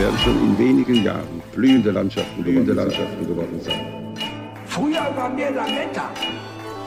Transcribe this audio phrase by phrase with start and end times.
[0.00, 3.82] Werden schon in wenigen Jahren blühende Landschaften, blühende Landschaften geworden sein.
[4.64, 6.08] Früher waren wir Lametta.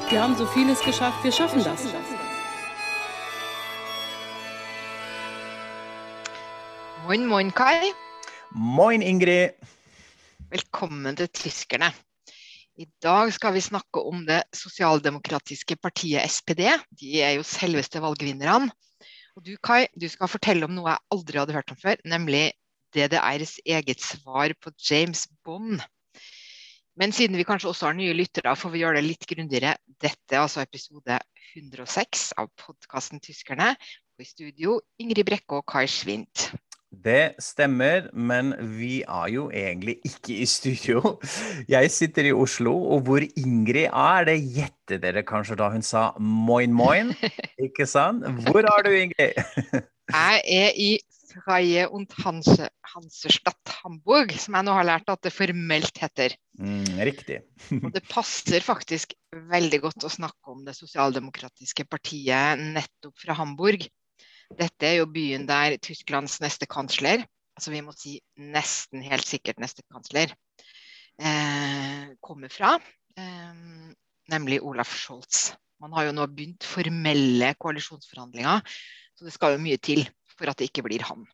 [0.09, 1.85] Wir haben so vieles geschafft, wir schaffen das.
[7.05, 7.93] Moin, moin, Kai.
[8.49, 9.53] Moin, Ingrid.
[10.49, 11.93] Velkommen til Tyskerne.
[12.77, 16.65] I dag skal vi snakke om det sosialdemokratiske partiet SPD.
[16.89, 18.73] De er jo selveste valgvinnerne.
[19.37, 22.49] Og du Kai, du skal fortelle om noe jeg aldri hadde hørt om før, nemlig
[22.93, 25.81] DDRs eget svar på James Bond.
[26.99, 29.75] Men siden vi kanskje også har nye lyttere, får vi gjøre det litt grundigere.
[30.01, 31.17] Dette er altså episode
[31.55, 33.73] 106 av podkasten Tyskerne.
[34.13, 36.51] Og i studio Ingrid Brekke og Kai Schwint.
[36.93, 41.15] Det stemmer, men vi er jo egentlig ikke i studio.
[41.67, 46.11] Jeg sitter i Oslo, og hvor Ingrid er, det gjetter dere kanskje da hun sa
[46.19, 47.09] moin moin,
[47.65, 48.27] ikke sant?
[48.45, 49.41] Hvor er du, Ingrid?
[50.13, 50.91] Jeg er i
[51.33, 56.35] Freie und Hanse, Hansestadt Hamburg, som jeg nå har lært at det formelt heter.
[56.59, 57.39] Mm, riktig.
[57.79, 59.15] og det passer faktisk
[59.51, 63.87] veldig godt å snakke om det sosialdemokratiske partiet nettopp fra Hamburg.
[64.53, 67.25] Dette er jo byen der Tysklands neste kansler,
[67.57, 70.33] altså vi må si nesten helt sikkert neste kansler,
[71.17, 72.75] eh, kommer fra.
[73.17, 73.93] Eh,
[74.33, 75.53] nemlig Olaf Scholz.
[75.81, 78.61] Man har jo nå begynt formelle koalisjonsforhandlinger,
[79.17, 80.05] så det skal jo mye til
[80.37, 81.25] for at det ikke blir han.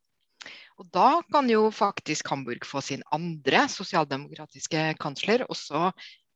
[0.80, 5.90] Og da kan jo faktisk Hamburg få sin andre sosialdemokratiske kansler, også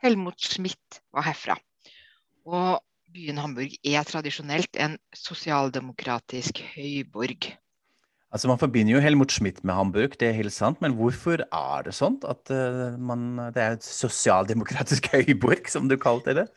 [0.03, 1.56] Helmut Schmidt var herfra.
[2.44, 2.81] Og
[3.14, 7.53] byen Hamburg er tradisjonelt en sosialdemokratisk høyborg.
[8.34, 10.81] Altså Man forbinder jo Helmut Schmidt med Hamburg, det er helt sant.
[10.81, 15.96] Men hvorfor er det sånn at uh, man, det er et sosialdemokratisk høyborg, som du
[16.02, 16.47] kalte det?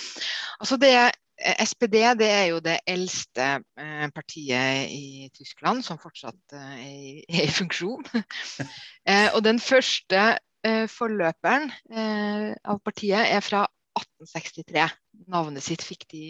[0.60, 0.94] altså det
[1.40, 3.48] SPD det er jo det eldste
[3.80, 8.04] eh, partiet i Tyskland som fortsatt eh, er, er i funksjon.
[9.10, 10.24] eh, og den første
[10.66, 13.64] eh, forløperen eh, av partiet er fra
[13.98, 14.86] 1863.
[15.30, 16.24] Navnet sitt fikk de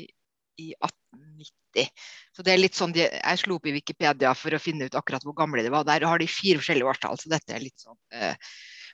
[0.61, 1.89] i 1890.
[2.37, 4.99] Så det er litt sånn, de, Jeg slo opp i Wikipedia for å finne ut
[4.99, 5.87] akkurat hvor gamle de var.
[5.89, 8.37] Der har de fire forskjellige årstall, så dette er litt sånn eh,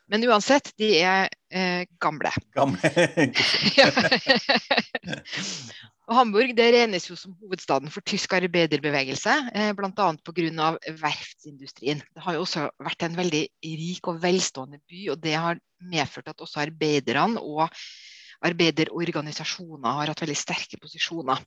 [0.07, 2.31] men uansett, de er eh, gamle.
[2.55, 2.79] Gamle.
[6.07, 10.09] og Hamburg det regnes jo som hovedstaden for tysk arbeiderbevegelse, eh, bl.a.
[10.23, 10.69] pga.
[11.01, 12.03] verftsindustrien.
[12.15, 16.31] Det har jo også vært en veldig rik og velstående by, og det har medført
[16.31, 17.67] at også arbeiderne og
[18.47, 21.43] arbeiderorganisasjoner har hatt veldig sterke posisjoner.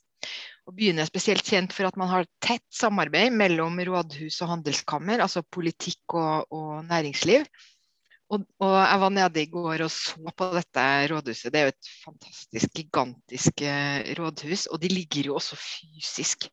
[0.67, 5.23] Og Byen er spesielt kjent for at man har tett samarbeid mellom rådhus og handelskammer,
[5.23, 7.45] altså politikk og, og næringsliv.
[8.29, 11.49] Og, og, jeg var nede i går og så på dette rådhuset.
[11.53, 14.67] Det er jo et fantastisk, gigantisk eh, rådhus.
[14.69, 16.45] Og de ligger jo også fysisk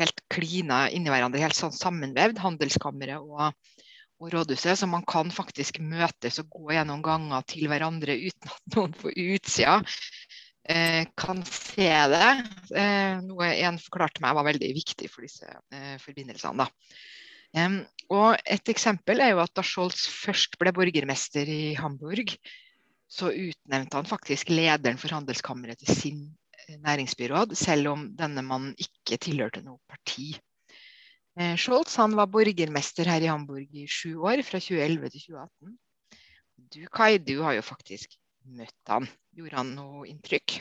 [0.00, 3.52] helt klina inni hverandre, helt sånn sammenvevd, handelskammeret og,
[4.16, 4.80] og, rådhuset.
[4.80, 9.12] Så man kan faktisk møtes og gå gjennom ganger til hverandre uten at noen på
[9.12, 9.76] utsida
[10.72, 12.30] eh, kan se det.
[12.80, 16.64] Eh, noe en forklarte meg var veldig viktig for disse eh, forbindelsene.
[16.64, 16.70] da.
[18.14, 22.34] Og Et eksempel er jo at da Scholz først ble borgermester i Hamburg,
[23.08, 26.18] så utnevnte han faktisk lederen for handelskammeret til sin
[26.66, 30.32] eh, næringsbyråd, selv om denne mannen ikke tilhørte noe parti.
[31.38, 35.78] Eh, Scholz han var borgermester her i Hamburg i sju år, fra 2011 til 2018.
[36.74, 39.08] Du Kai, du har jo faktisk møtt han.
[39.34, 40.58] Gjorde han noe inntrykk?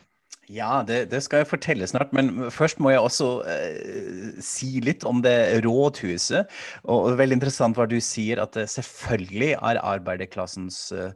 [0.52, 2.12] Ja, det, det, skal jeg fortelle snart.
[2.16, 6.52] Men først må jeg også eh, si litt om det rådhuset.
[6.84, 11.16] Og, og veldig interessant hva du sier, at det selvfølgelig er arbeiderklassens eh,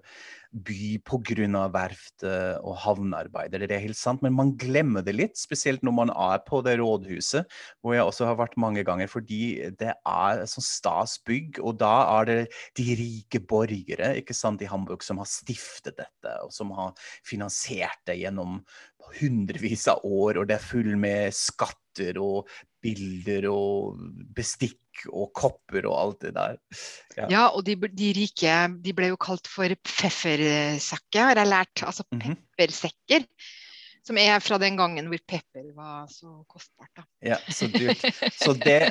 [0.51, 1.63] by pga.
[1.73, 3.67] verft og havnearbeidere.
[3.67, 6.77] Det er helt sant, men man glemmer det litt, spesielt når man er på det
[6.79, 7.47] rådhuset,
[7.81, 11.93] hvor jeg også har vært mange ganger, fordi det er sånn stas bygg, og da
[12.19, 12.39] er det
[12.79, 16.95] de rike borgere ikke sant, i Hamburg som har stiftet dette, og som har
[17.27, 18.61] finansiert det gjennom
[19.19, 22.49] hundrevis av år, og det er full med skatter og
[22.83, 24.01] bilder og
[24.35, 24.79] bestikk
[25.11, 26.57] og kopper og alt det der.
[27.17, 31.85] Ja, ja og de, de, rike de ble jo kalt for pfeffersakke, har jeg lært.
[31.85, 32.37] Altså mhm.
[32.57, 33.27] peppersekker.
[34.07, 36.91] Som er fra den gangen hvor pepper var så kostbart.
[36.95, 37.03] da.
[37.33, 38.05] Ja, så dyrt.
[38.39, 38.87] Så det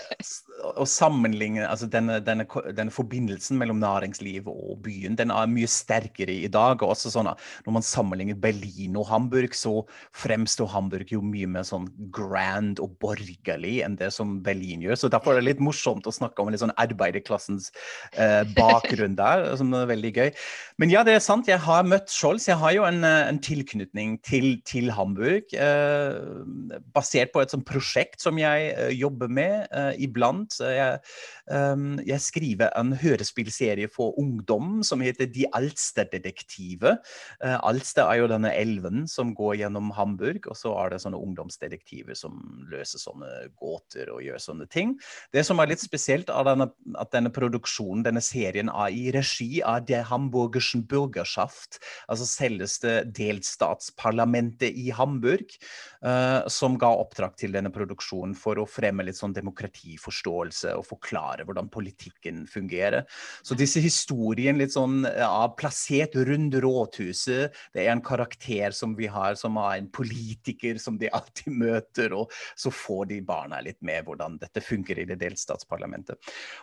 [0.76, 2.44] å sammenligne altså denne, denne,
[2.76, 6.82] denne, forbindelsen mellom næringslivet og byen, den er mye sterkere i dag.
[6.82, 9.86] og også sånn Når man sammenligner Berlin og Hamburg, så
[10.16, 15.00] fremstår Hamburg jo mye mer sånn grand og borgerlig enn det som Berlin gjør.
[15.00, 17.70] Så derfor er det litt morsomt å snakke om litt sånn arbeiderklassens
[18.12, 20.30] eh, bakgrunn der, som er veldig gøy.
[20.82, 22.50] Men ja, det er sant, jeg har møtt Scholz.
[22.50, 25.05] Jeg har jo en, en tilknytning til, til Hamburg.
[25.06, 30.58] Hamburg, eh, basert på et sånt prosjekt som jeg eh, jobber med eh, iblant.
[30.58, 31.00] Jeg,
[31.46, 36.96] jeg, skriver en hørespillserie for ungdom som heter De Alsterdetektive.
[37.40, 42.18] Alster er jo denne elven som går gjennom Hamburg, og så er det sånne ungdomsdetektiver
[42.18, 43.30] som løser sånne
[43.60, 44.96] gåter og gjør sånne ting.
[45.34, 46.68] Det som er litt spesielt, er denne,
[46.98, 51.80] at denne produksjonen, denne serien, er i regi av det hamburgersen Bürgerschaft,
[52.10, 55.54] altså selveste delstatsparlamentet i Hamburg,
[56.04, 61.46] uh, som ga oppdrag til denne produksjonen for å fremme litt sånn demokratiforståelse og forklare
[61.46, 63.06] hvordan politikken fungerer.
[63.46, 67.54] Så disse historiene litt sånn ja, plassert rundt rådhuset.
[67.74, 72.14] Det er en karakter som vi har, som er en politiker som de alltid møter,
[72.16, 76.18] og så får de barna litt med hvordan dette funker i det delstatsparlamentet.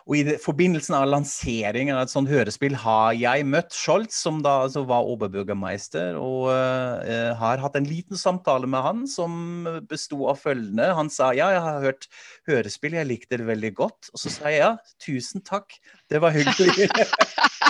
[0.08, 4.40] Og i det, forbindelsen av lanseringen av et sånt hørespill har jeg møtt Scholz, som
[4.44, 10.24] da altså var oberburgermeister, og uh, har hatt en liten samtale med han som besto
[10.32, 10.90] av følgende.
[10.98, 12.08] Han sa ja, jeg har hørt
[12.50, 14.10] hørespill, jeg likte det veldig godt.
[14.14, 14.72] Og så sa jeg ja,
[15.04, 15.76] tusen takk,
[16.10, 16.88] det var hyggelig.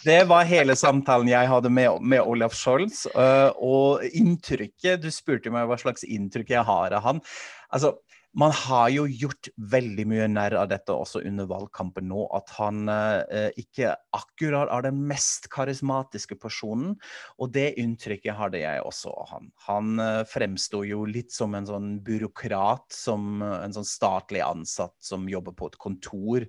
[0.00, 3.02] Det var hele samtalen jeg hadde med, med Olaf Scholz.
[3.12, 7.20] Uh, og inntrykket Du spurte meg hva slags inntrykk jeg har av han.
[7.68, 7.98] Altså,
[8.38, 12.84] man har jo gjort veldig mye nær av dette også under valgkampen nå, at han
[12.92, 16.94] eh, ikke akkurat er den mest karismatiske personen.
[17.42, 19.50] Og det inntrykket hadde jeg også av han.
[19.66, 25.26] Han eh, fremsto jo litt som en sånn byråkrat, som en sånn statlig ansatt som
[25.30, 26.46] jobber på et kontor.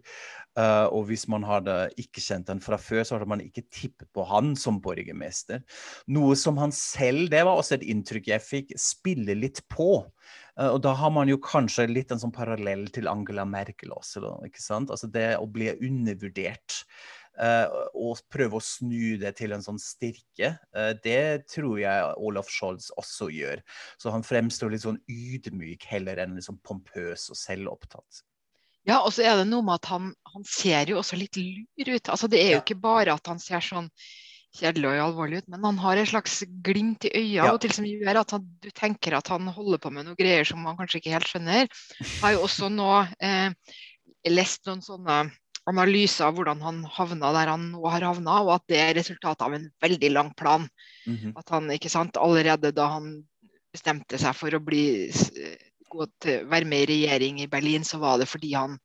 [0.59, 4.09] Eh, og hvis man hadde ikke kjent han fra før, så hadde man ikke tippet
[4.13, 5.65] på han som borgermester.
[6.13, 9.95] Noe som han selv, det var også et inntrykk jeg fikk, spiller litt på.
[10.59, 14.23] Uh, og da har man jo kanskje litt en sånn parallell til Angela Merkel også.
[14.47, 14.91] ikke sant?
[14.93, 16.83] Altså det å bli undervurdert.
[17.41, 20.51] Uh, og prøve å snu det til en sånn styrke.
[20.75, 23.63] Uh, det tror jeg Olaf Scholz også gjør.
[24.01, 28.25] Så han fremstår litt sånn ydmyk heller enn liksom pompøs og selvopptatt.
[28.89, 31.93] Ja, og så er det noe med at han, han ser jo også litt lur
[31.93, 32.09] ut.
[32.09, 33.91] Altså, det er jo ikke bare at han ser sånn
[34.57, 37.51] kjedelig og alvorlig ut, men han har et slags glimt i øya ja.
[37.53, 40.47] og til som gjør at han, du tenker at han holder på med noen greier
[40.47, 41.69] som man kanskje ikke helt skjønner.
[42.01, 42.89] Jeg har jo også nå
[43.23, 43.53] eh,
[44.27, 45.21] lest noen sånne
[45.69, 49.45] analyser av hvordan han havna der han nå har havna, og at det er resultatet
[49.45, 50.67] av en veldig lang plan.
[51.05, 51.33] Mm -hmm.
[51.39, 53.23] At han, ikke sant, allerede da han
[53.71, 58.27] bestemte seg for å bli til, være med i regjering i Berlin, så var det
[58.27, 58.77] fordi han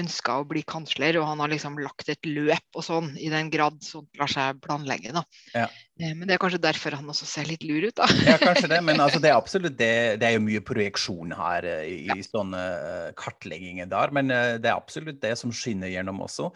[0.00, 3.50] ønska å bli kansler, og han har liksom lagt et løp og sånn, i den
[3.52, 5.14] grad sånt lar seg planlegge.
[5.16, 5.24] da.
[5.54, 5.68] Ja.
[5.98, 8.06] Eh, men det er kanskje derfor han også ser litt lur ut, da.
[8.26, 10.18] ja, kanskje det, men altså, det er absolutt det.
[10.22, 14.54] Det er jo mye projeksjon her eh, i, i sånne uh, kartlegginger der, men uh,
[14.62, 16.50] det er absolutt det som skinner gjennom også.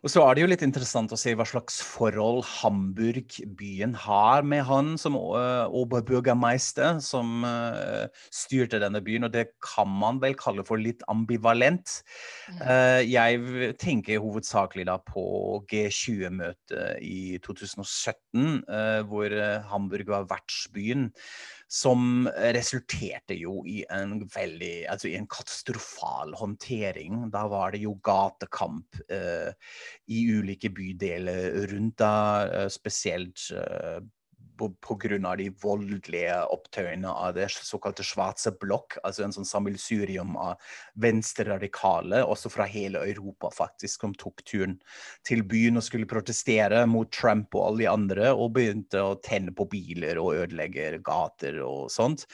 [0.00, 4.46] Og så er det jo litt interessant å se hva slags forhold Hamburg, byen, har
[4.48, 7.44] med han som uh, oberbürgermeister, som
[8.32, 12.00] styrte denne byen, og det kan man vel kalle for litt ambivalent.
[12.46, 15.24] Eh, jeg tenker hovedsakelig da på
[15.70, 21.10] G20-møtet i 2017, eh, hvor eh, Hamburg var vertsbyen.
[21.66, 27.24] Som resulterte jo i en veldig Altså i en katastrofal håndtering.
[27.34, 29.50] Da var det jo gatekamp eh,
[30.06, 33.98] i ulike bydeler rundt da, spesielt eh,
[34.56, 35.34] pga.
[35.36, 40.60] de voldelige opptøyene av det såkalte svarte blokk, altså en sånn sammelsurium av
[40.94, 44.78] venstreradikale, også fra hele Europa, faktisk, som tok turen
[45.26, 49.54] til byen og skulle protestere mot Trump og alle de andre, og begynte å tenne
[49.56, 52.26] på biler og ødelegge gater og sånt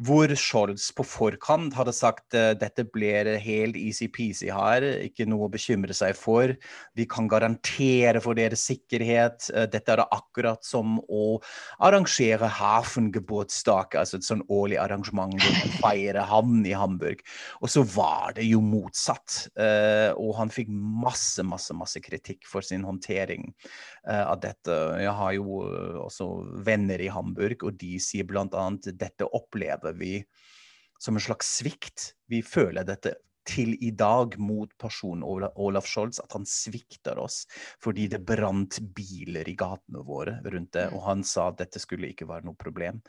[0.00, 5.52] hvor Scholz på forkant hadde sagt uh, dette blir helt easy-peasy her, ikke noe å
[5.52, 6.54] bekymre seg for.
[6.98, 9.50] Vi kan garantere for deres sikkerhet.
[9.52, 11.38] Uh, dette er akkurat som å
[11.82, 17.22] arrangere Hafengeburtstag, altså et sånn årlig arrangement hvor man feirer havn i Hamburg.
[17.60, 19.46] Og så var det jo motsatt.
[19.58, 23.50] Uh, og han fikk masse, masse, masse kritikk for sin håndtering
[24.02, 24.74] av dette.
[24.98, 25.60] Jeg har jo
[26.02, 26.26] også
[26.66, 28.64] venner i Hamburg, og de sier bl.a.
[28.98, 30.24] dette opplever opplever vi
[30.98, 32.14] som en slags svikt.
[32.28, 37.40] Vi føler dette til i dag mot personen Olaf Scholz at han svikter oss
[37.82, 40.84] fordi det brant biler i gatene våre rundt det.
[40.92, 40.94] Mm.
[40.94, 43.00] Og han sa at dette skulle ikke være noe problem.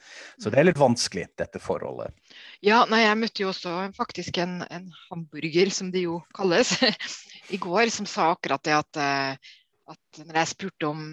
[0.41, 2.17] Så det er litt vanskelig, dette forholdet.
[2.65, 6.73] Ja, nei, jeg møtte jo også faktisk en, en hamburger, som det jo kalles,
[7.53, 9.55] i går, som sa akkurat det at, eh,
[9.93, 11.05] at når jeg spurte om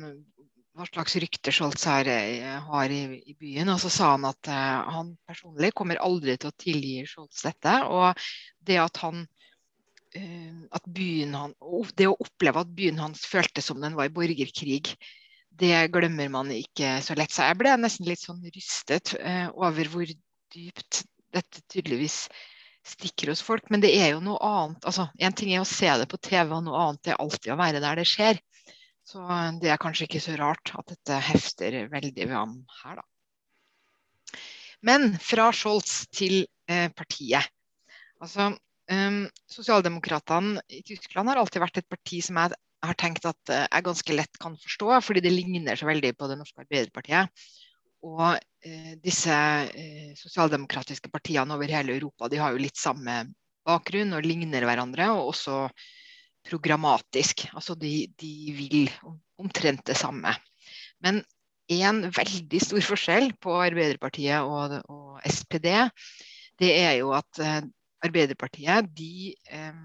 [0.81, 3.69] hva slags rykte Scholz har, eh, har i, i, byen.
[3.75, 7.75] Og så sa han at uh, han personlig kommer aldri til å tilgi Scholz dette.
[7.93, 8.23] Og
[8.67, 11.57] det at han uh, at byen han,
[11.97, 14.95] Det å oppleve at byen hans føltes som den var i borgerkrig,
[15.61, 17.35] det glemmer man ikke så lett.
[17.35, 20.09] Så jeg ble nesten litt sånn rystet uh, over hvor
[20.55, 22.25] dypt dette tydeligvis
[22.87, 23.69] stikker hos folk.
[23.69, 24.85] Men det er jo noe annet.
[24.89, 27.61] altså En ting er å se det på TV, og noe annet er alltid å
[27.61, 28.41] være der det skjer.
[29.11, 29.23] Så
[29.59, 33.07] det er kanskje ikke så rart at dette hefter veldig ved ham her, da.
[34.87, 37.51] Men fra Scholz til eh, partiet.
[38.23, 38.53] Altså,
[38.93, 42.55] um, Sosialdemokratene i Tyskland har alltid vært et parti som jeg
[42.87, 46.31] har tenkt at eh, jeg ganske lett kan forstå, fordi det ligner så veldig på
[46.31, 47.45] det norske Arbeiderpartiet.
[48.07, 48.25] Og
[48.65, 53.25] eh, disse eh, sosialdemokratiske partiene over hele Europa de har jo litt samme
[53.67, 55.11] bakgrunn og ligner hverandre.
[55.13, 55.65] og også
[56.51, 57.47] programmatisk.
[57.55, 58.91] Altså de, de vil
[59.41, 60.35] omtrent det samme.
[61.05, 61.23] Men
[61.71, 65.71] en veldig stor forskjell på Arbeiderpartiet og, og SPD,
[66.61, 67.63] det er jo at eh,
[68.05, 69.79] Arbeiderpartiet de eh,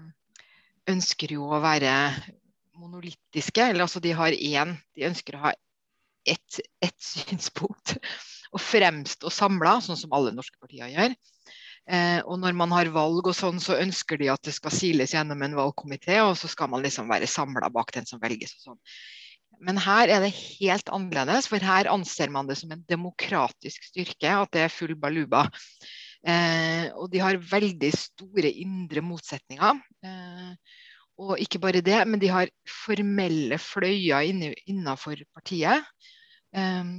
[0.90, 1.92] ønsker jo å være
[2.76, 3.70] monolittiske.
[3.70, 5.54] Eller altså de har én De ønsker å ha
[6.26, 7.96] ett et synspunkt
[8.54, 11.14] og fremstå samla, sånn som alle norske partier gjør.
[11.86, 15.14] Eh, og når man har valg og sånn, så ønsker de at det skal siles
[15.14, 18.72] gjennom en valgkomité, og så skal man liksom være samla bak den som velges og
[18.72, 18.80] sånn.
[19.66, 24.34] Men her er det helt annerledes, for her anser man det som en demokratisk styrke
[24.42, 25.46] at det er full baluba.
[26.26, 29.80] Eh, og de har veldig store indre motsetninger.
[30.04, 30.82] Eh,
[31.22, 34.26] og ikke bare det, men de har formelle fløyer
[34.68, 35.86] innafor partiet.
[36.52, 36.92] Eh,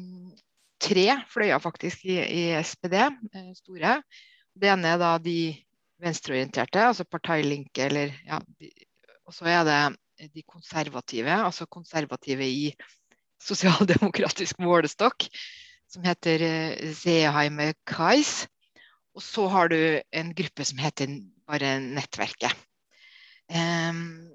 [0.82, 4.00] tre fløyer faktisk i, i SPD, eh, store.
[4.57, 5.53] Det ene er da de
[6.01, 8.39] venstreorienterte, altså parteilinke, eller ja,
[9.27, 12.71] Og så er det de konservative, altså konservative i
[13.43, 15.27] sosialdemokratisk målestokk,
[15.91, 16.43] som heter
[16.97, 18.47] Zeheime eh, Kais.
[19.17, 19.77] Og så har du
[20.13, 22.53] en gruppe som heter bare Nettverket.
[23.47, 24.27] Um,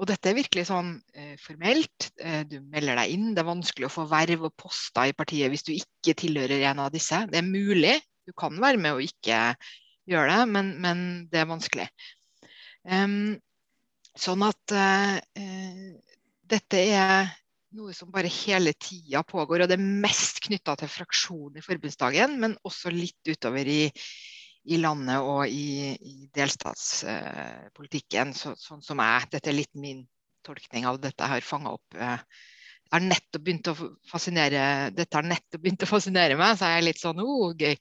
[0.00, 2.10] og dette er virkelig sånn uh, formelt.
[2.20, 3.32] Uh, du melder deg inn.
[3.34, 6.84] Det er vanskelig å få verv og poster i partiet hvis du ikke tilhører en
[6.84, 7.22] av disse.
[7.32, 7.96] Det er mulig,
[8.28, 9.40] du kan være med og ikke
[10.10, 11.86] gjøre det, men, men det er vanskelig.
[12.84, 13.36] Um,
[14.18, 15.18] sånn at uh,
[16.50, 17.30] dette er
[17.76, 19.62] noe som bare hele tida pågår.
[19.62, 23.82] Og det er mest knytta til fraksjonen i forbundsdagen, men også litt utover i,
[24.70, 29.30] i landet og i, i delstatspolitikken, så, sånn som jeg.
[29.36, 30.02] Dette er litt min
[30.46, 31.88] tolkning av dette jeg har fanga opp.
[31.94, 32.18] Uh,
[32.90, 33.76] har nettopp begynt å
[34.10, 34.62] fascinere,
[34.94, 37.76] dette har nettopp begynt å fascinere meg, så jeg er litt sånn oh, gøy.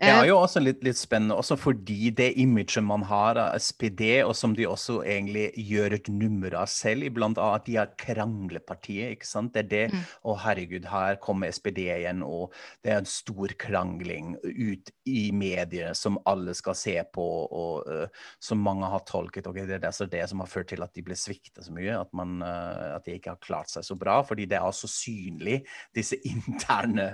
[0.00, 4.22] Det er jo også litt, litt, spennende, også fordi det imaget man har av SPD,
[4.24, 7.92] og som de også egentlig gjør et nummer av selv iblant, av at de er
[8.00, 9.16] kranglepartiet.
[9.16, 9.52] ikke sant?
[9.52, 10.06] Det er det mm.
[10.24, 12.54] Å, herregud, her kommer SPD igjen, og
[12.84, 17.26] det er en stor krangling ut i medier som alle skal se på,
[17.60, 19.50] og uh, som mange har tolket.
[19.50, 21.98] ok, Det er altså det som har ført til at de ble svikta så mye,
[21.98, 24.20] at, man, uh, at de ikke har klart seg så bra.
[24.24, 25.60] Fordi det er så synlig,
[25.96, 27.12] disse interne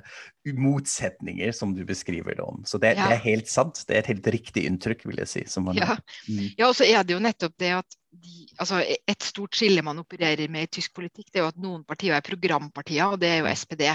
[0.54, 2.62] motsetninger som du beskriver det om.
[2.68, 3.08] Så det, ja.
[3.08, 3.82] det, er helt sant.
[3.86, 5.44] Det er et helt riktig inntrykk, vil jeg si.
[5.62, 5.96] Man, ja.
[6.28, 6.48] Mm.
[6.58, 10.00] ja, og så er det jo nettopp det at de, altså et stort skille man
[10.00, 13.34] opererer med i tysk politikk, det er jo at noen partier er programpartier, og det
[13.34, 13.86] er jo SPD.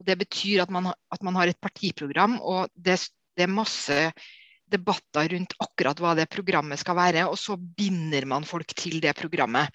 [0.00, 2.98] Og Det betyr at man, at man har et partiprogram, og det,
[3.36, 4.02] det er masse
[4.70, 9.16] debatter rundt akkurat hva det programmet skal være, og så binder man folk til det
[9.18, 9.70] programmet.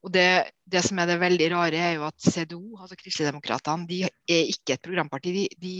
[0.00, 3.88] Og det, det, som er det veldig rare, er jo at CDO, altså Kristelig Demokratene,
[3.88, 5.34] de er ikke et programparti.
[5.36, 5.74] De, de,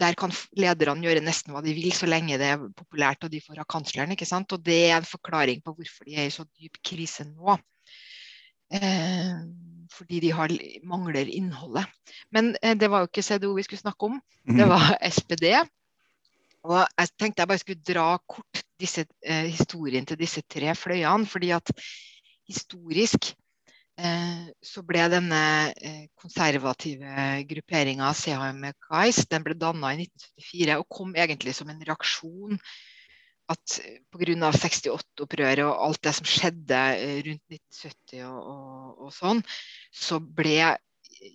[0.00, 3.42] der kan lederne gjøre nesten hva de vil, så lenge det er populært og de
[3.44, 4.14] får av kansleren.
[4.14, 4.52] ikke sant?
[4.52, 7.58] Og det er en forklaring på hvorfor de er i så dyp krise nå.
[8.74, 9.32] Eh,
[9.94, 10.52] fordi de har,
[10.88, 11.86] mangler innholdet.
[12.34, 14.72] Men eh, det var jo ikke CDO vi skulle snakke om, det mhm.
[14.72, 15.46] var SPD.
[16.64, 21.26] Og jeg tenkte jeg bare skulle dra kort disse, eh, historien til disse tre fløyene.
[21.26, 21.70] fordi at
[22.48, 23.34] historisk
[23.94, 25.42] så ble denne
[25.78, 31.84] eh, konservative grupperinga CHM Kais den ble danna i 1974 og kom egentlig som en
[31.86, 32.58] reaksjon
[33.52, 33.76] at
[34.10, 34.50] pga.
[34.56, 39.44] 68-opprøret og alt det som skjedde eh, rundt 1970 og, og, og sånn,
[39.92, 40.74] så ble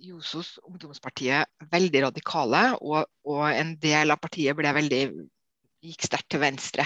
[0.06, 5.00] Josos ungdomspartiet veldig radikale, og, og, en del av partiet ble veldig,
[5.82, 6.86] gikk sterkt til venstre.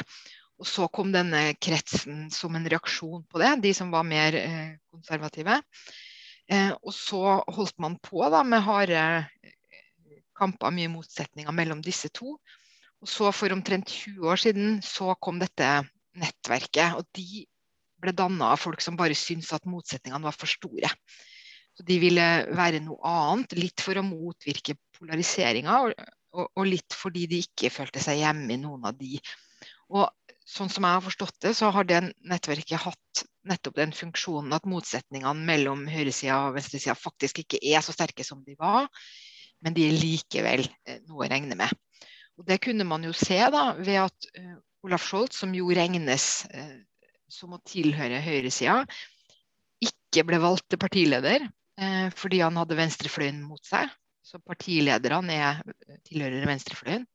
[0.61, 4.75] Og så kom denne kretsen som en reaksjon på det, de som var mer eh,
[4.93, 5.57] konservative.
[6.51, 9.01] Eh, og så holdt man på da, med harde
[10.37, 12.37] kamper, mye motsetninger mellom disse to.
[13.03, 15.69] Og så for omtrent 20 år siden så kom dette
[16.19, 16.99] nettverket.
[16.99, 17.45] Og de
[18.03, 20.91] ble danna av folk som bare syntes at motsetningene var for store.
[21.73, 26.03] Så De ville være noe annet, litt for å motvirke polariseringa, og,
[26.35, 29.17] og, og, litt fordi de ikke følte seg hjemme i noen av de.
[29.93, 30.05] Og
[30.53, 34.67] sånn som jeg har forstått det, så har det nettverket hatt nettopp den funksjonen at
[34.69, 38.87] motsetningene mellom høyresida og venstresida faktisk ikke er så sterke som de var
[39.63, 41.71] men de er likevel eh, noe å regne med.
[42.39, 46.43] Og Det kunne man jo se da, ved at uh, Olaf Scholz, som jo regnes
[46.49, 46.79] uh,
[47.31, 48.81] som å tilhøre høyresida,
[49.83, 51.49] ikke ble valgt til partileder
[52.13, 53.89] fordi han hadde venstrefløyen mot seg.
[54.21, 55.61] Så partilederne er,
[56.05, 57.07] tilhører venstrefløyen.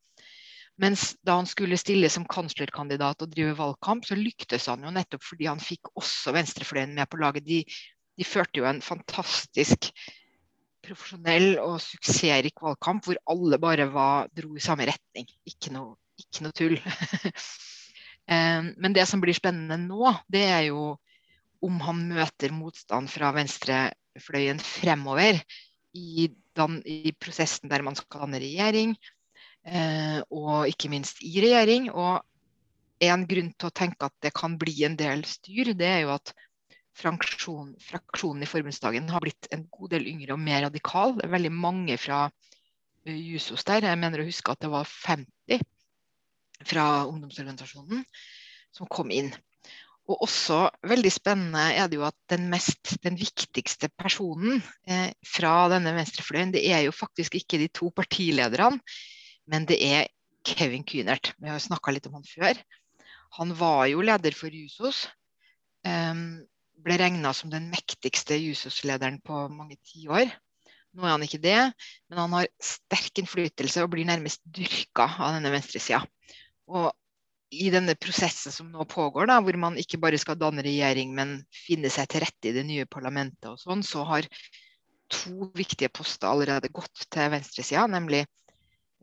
[0.78, 5.24] Mens da han skulle stille som kanslerkandidat og drive valgkamp, så lyktes han jo nettopp
[5.26, 7.46] fordi han fikk også venstrefløyen med på laget.
[7.48, 7.64] De,
[8.18, 9.90] de førte jo en fantastisk
[10.86, 15.26] profesjonell og suksessrik valgkamp hvor alle bare var, dro i samme retning.
[15.50, 16.78] Ikke noe, ikke noe tull.
[18.82, 20.92] Men det som blir spennende nå, det er jo
[21.64, 25.40] om han møter motstand fra venstrefløyen fremover
[25.96, 29.17] i, den, i prosessen der man skal danne regjering, eh,
[29.66, 31.90] og ikke minst i regjering.
[31.92, 32.22] Og
[33.04, 36.14] en grunn til å tenke at det kan bli en del styr, det er jo
[36.16, 36.32] at
[36.98, 41.14] fraksjon, fraksjonen i forbundsdagen har blitt en god del yngre og mer radikal.
[41.18, 43.86] Det er veldig mange fra uh, Jusos der.
[43.86, 45.62] Jeg mener å huske at det var 50
[46.66, 48.02] fra ungdomsorganisasjonen
[48.74, 49.30] som kom inn.
[50.08, 55.68] Og også veldig spennende er det jo at den, mest, den viktigste personen eh, fra
[55.70, 58.80] denne venstrefløyen, det er jo faktisk ikke de to partilederne,
[59.48, 60.08] men det er
[60.46, 61.32] Kevin Kühnert.
[61.40, 62.60] Vi har snakka litt om han før.
[63.38, 65.06] Han var jo leder for Jusos.
[65.86, 66.44] Um,
[66.84, 70.30] ble regna som den mektigste Jusos-lederen på mange tiår.
[70.96, 71.58] Nå er han ikke det,
[72.08, 76.00] men han har sterk innflytelse og blir nærmest dyrka av denne venstresida.
[76.68, 76.88] Og
[77.54, 81.38] i denne prosessen som nå pågår, da, hvor man ikke bare skal danne regjering, men
[81.54, 84.28] finne seg til rette i det nye parlamentet og sånn, så har
[85.08, 88.26] to viktige poster allerede gått til venstresida, nemlig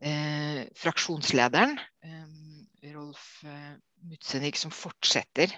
[0.02, 3.72] eh, fraksjonslederen, eh, Rolf eh,
[4.06, 5.54] Mutsenig, som fortsetter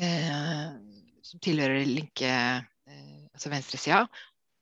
[0.00, 0.70] eh,
[1.24, 4.04] som tilhører linke, eh, altså venstresida.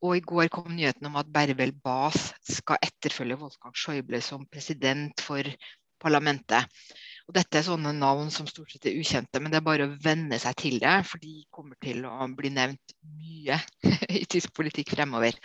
[0.03, 5.21] Og i går kom nyheten om at Bervel Bas skal etterfølge Wolfgang Schäuble som president
[5.23, 5.47] for
[6.03, 6.67] parlamentet.
[7.29, 9.95] Og dette er sånne navn som stort sett er ukjente, men det er bare å
[10.03, 10.97] venne seg til det.
[11.07, 13.61] For de kommer til å bli nevnt mye
[14.23, 15.39] i tysk politikk fremover.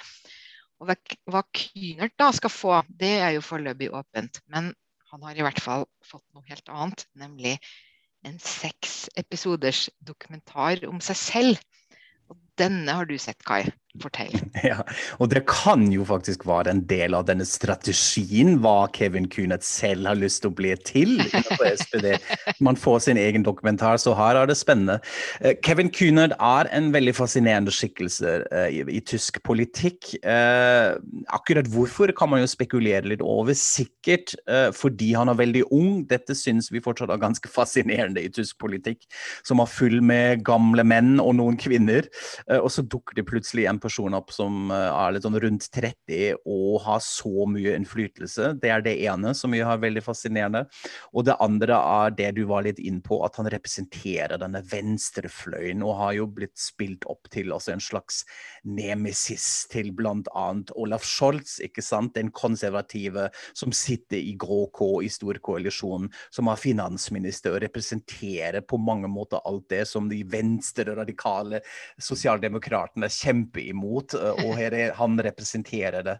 [0.77, 0.91] Og
[1.31, 4.41] hva Kynert da skal få, det er jo foreløpig åpent.
[4.53, 4.71] Men
[5.11, 7.55] han har i hvert fall fått noe helt annet, nemlig
[8.27, 11.63] en seks episoders dokumentar om seg selv.
[12.27, 13.65] Og denne har du sett, Kai.
[14.01, 14.33] Fortell.
[14.67, 14.81] Ja,
[15.21, 20.09] og det kan jo faktisk være en del av denne strategien, hva Kevin Kunet selv
[20.09, 21.21] har lyst til å bli til.
[22.67, 24.97] Man får sin egen dokumentar, så her er det spennende.
[25.39, 30.15] Eh, Kevin Kunet er en veldig fascinerende skikkelse uh, i, tysk politikk.
[30.25, 30.97] Uh,
[31.37, 33.55] akkurat hvorfor kan man jo spekulere litt over.
[33.57, 34.35] Sikkert
[34.75, 36.01] fordi han er veldig ung.
[36.09, 39.05] Dette syns vi fortsatt er ganske fascinerende i tysk politikk,
[39.47, 42.07] som er full med gamle menn og noen kvinner.
[42.55, 46.45] Og så dukker det plutselig en person opp som eh, er litt sånn rundt 30
[46.47, 48.53] og har så mye innflytelse.
[48.61, 50.63] Det er det ene som vi har veldig fascinerende.
[51.11, 55.83] Og det andre er det du var litt inn på, at han representerer denne venstrefløyen
[55.83, 58.23] og har jo blitt spilt opp til altså en slags
[58.63, 60.47] nemesis til bl.a.
[60.79, 62.15] Olaf Scholz, ikke sant?
[62.15, 68.79] den konservative som sitter i grå K i storkoalisjonen, som er finansminister og representerer på
[68.79, 71.59] mange måter alt det som de venstre radikale
[71.99, 74.13] sosialdemokratene kjemper imot, kjempeimot,
[74.45, 76.19] og her er, han representerer det.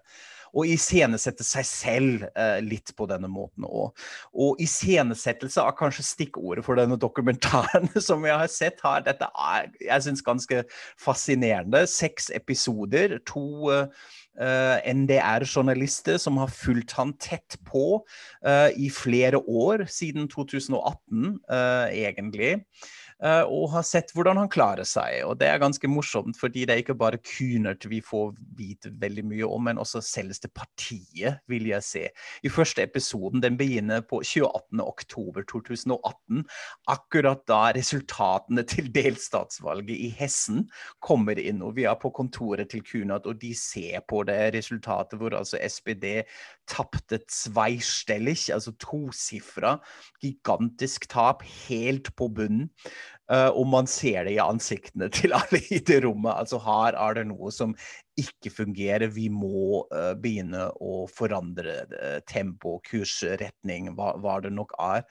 [0.56, 3.92] Og iscenesette seg selv eh, litt på denne måten òg.
[4.34, 9.04] Og iscenesettelse er kanskje stikkordet for denne dokumentaren som jeg har sett her.
[9.06, 10.64] Dette er jeg synes, ganske
[11.04, 11.84] fascinerende.
[11.92, 13.18] Seks episoder.
[13.30, 18.02] To eh, NDR-journalister som har fulgt han tett på
[18.46, 22.56] eh, i flere år, siden 2018 uh, egentlig.
[23.24, 25.24] Eh, og har sett hvordan han klarer seg.
[25.28, 29.26] Og det er ganske morsomt, fordi det er ikke bare Kunert vi får vite veldig
[29.32, 32.04] mye om, men også selveste partiet, vil jeg se.
[32.44, 34.82] I første episoden, den begynner på 28.
[34.84, 36.44] oktober 2018,
[36.94, 40.66] akkurat da resultatene til delstatsvalget i Hessen
[41.04, 41.64] kommer inn.
[41.66, 45.60] Og vi er på kontoret til Kunert, og de ser på det resultatet hvor altså
[45.64, 46.24] SPD
[46.68, 49.78] tapte zweistellig, altså tosifra,
[50.24, 52.68] gigantisk tap helt på bunnen.
[53.28, 56.32] Uh, og man ser det i ansiktene til alle i det rommet.
[56.32, 57.74] Altså her er det noe som
[58.18, 59.12] ikke fungerer.
[59.12, 65.04] Vi må uh, begynne å forandre uh, tempo, kursretning, hva, hva, det nok er.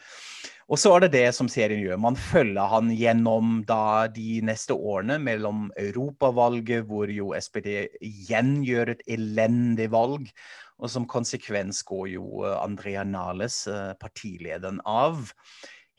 [0.73, 2.01] Og så er det det som serien gjør.
[2.07, 8.97] Man følger han gjennom da de neste årene mellom europavalget, hvor jo SPD igjen gjør
[8.97, 10.33] et elendig valg,
[10.81, 13.63] og som konsekvens går jo Andrea Nales,
[14.01, 15.31] partilederen, av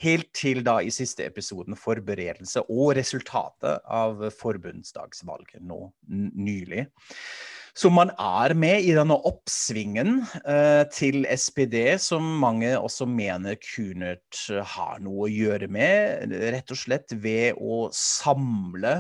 [0.04, 6.88] helt til da i siste episoden forberedelse og resultatet av forbundsdagsvalget nå nylig.
[7.78, 14.40] Så man er med i denne oppsvingen eh, til SPD, som mange også mener Kunert
[14.74, 18.96] har noe å gjøre med, rett og slett ved å samle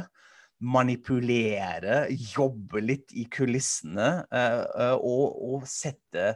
[0.57, 6.35] manipulere, jobbe litt i kulissene eh, eh og, og, sette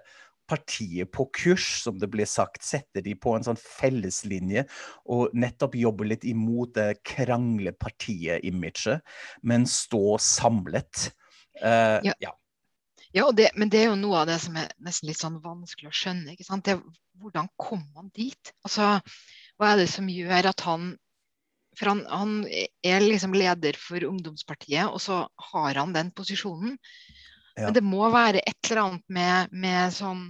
[0.51, 2.63] partiet på kurs, som det blir sagt.
[2.65, 4.65] Setter de på en sånn felleslinje
[5.11, 9.01] og nettopp jobber litt imot det kranglepartiet-imaget,
[9.47, 11.11] men stå samlet.
[11.61, 12.15] Uh, ja.
[12.19, 12.33] ja.
[13.15, 15.91] ja det, men det er jo noe av det som er nesten litt sånn vanskelig
[15.91, 16.35] å skjønne.
[16.35, 16.67] ikke sant?
[16.67, 16.79] Det,
[17.21, 18.53] hvordan kom man dit?
[18.65, 18.97] Altså,
[19.59, 20.93] Hva er det som gjør at han
[21.79, 22.31] For han, han
[22.83, 26.75] er liksom leder for ungdomspartiet, og så har han den posisjonen.
[27.55, 27.69] Ja.
[27.69, 30.25] Men det må være et eller annet med, med sånn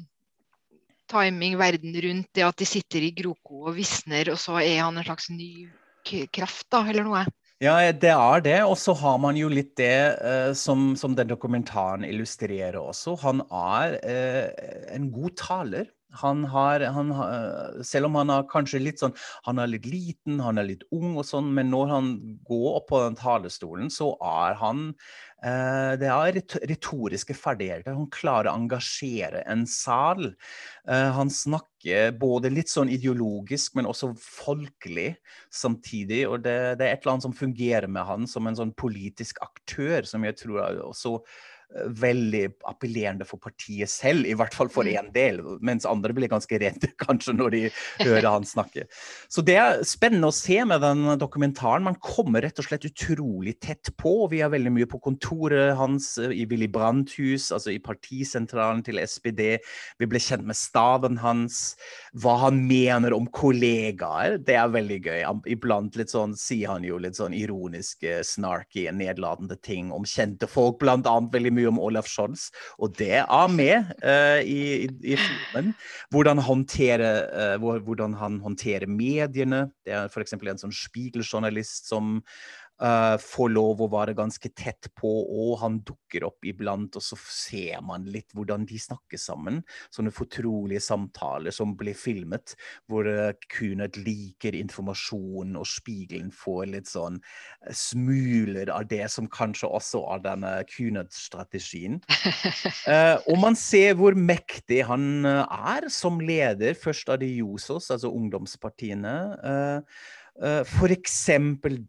[1.12, 4.98] timing verden rundt, det at de sitter i Groko og visner, og så er han
[4.98, 5.70] en slags ny
[6.34, 7.26] kraft, da, eller noe?
[7.62, 8.60] Ja, det er det.
[8.66, 13.14] Og så har man jo litt det uh, som, som, den dokumentaren illustrerer også.
[13.22, 15.92] Han er uh, en god taler.
[16.20, 19.14] Han har, han har, selv om han er kanskje litt sånn
[19.46, 22.10] Han er litt liten, han er litt ung og sånn, men når han
[22.50, 24.90] går opp på den talerstolen, så er han
[25.42, 26.36] Det er
[26.70, 27.96] retoriske ferdigheter.
[27.98, 30.28] Han klarer å engasjere en sal.
[30.86, 35.16] Eh, han snakker både litt sånn ideologisk, men også folkelig
[35.50, 36.28] samtidig.
[36.30, 39.42] Og det, det, er et eller annet som fungerer med han som en sånn politisk
[39.42, 41.18] aktør, som jeg tror også
[41.72, 45.14] veldig appellerende for partiet selv, i hvert fall for én mm.
[45.16, 45.40] del.
[45.64, 47.62] Mens andre blir ganske redde kanskje når de
[48.04, 48.88] hører han snakke.
[49.32, 51.86] Så det er spennende å se med den dokumentaren.
[51.88, 54.28] Man kommer rett og slett utrolig tett på.
[54.32, 59.00] Vi er veldig mye på kontoret hans eh, i Willy Brandt-hus, altså i partisentralen til
[59.02, 59.44] SPD.
[60.02, 61.62] Vi ble kjent med staven hans.
[62.22, 65.22] Hva han mener om kollegaer, det er veldig gøy.
[65.56, 70.80] Iblant litt sånn, sier han jo litt sånn ironiske, snarky, nedlatende ting om kjente folk,
[70.82, 72.50] blant annet veldig mye mye om Olaf Scholz,
[72.82, 75.72] og det er med uh, i, i, filmen.
[76.12, 77.12] Hvordan, håndtere,
[77.56, 79.68] uh, hvordan han håndterer mediene.
[79.86, 80.36] Det er f.eks.
[80.36, 82.20] en sånn Spiegel-journalist som
[82.82, 87.18] uh, får lov å være ganske tett på, og han dukker opp iblant, og så
[87.22, 89.62] ser man litt hvordan de snakker sammen.
[89.94, 92.56] Sånne fortrolige samtaler som blir filmet,
[92.90, 99.30] hvor uh, Kunert liker informasjon, og Spiegelen får litt sånn uh, smuler av det som
[99.32, 102.02] kanskje også er denne Kunert-strategien.
[102.88, 108.12] Uh, og man ser hvor mektig han er som leder, først av de Josos, altså
[108.12, 109.16] ungdomspartiene.
[109.42, 111.18] Uh, Eh, F.eks.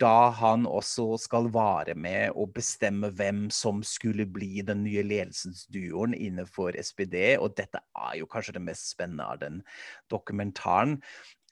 [0.00, 6.14] da han også skal være med og bestemme hvem som skulle bli den nye ledelsesduoen
[6.14, 7.38] innenfor SPD.
[7.38, 9.62] Og dette er jo kanskje det mest spennende av den
[10.10, 10.98] dokumentaren.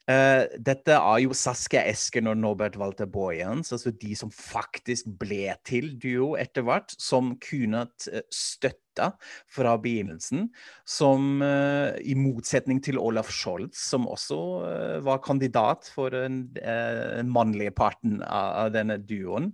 [0.09, 5.53] Uh, dette er jo Saskia Esken og Norbert Walter Boyens, altså de som faktisk ble
[5.67, 8.23] til duo etter hvert, som kunne uh,
[8.91, 9.11] støtta
[9.49, 10.49] fra begynnelsen.
[10.85, 14.39] Som uh, i motsetning til Olaf Scholz, som også
[15.03, 16.51] var kandidat for den
[17.31, 19.53] mannlige parten av, denne duoen.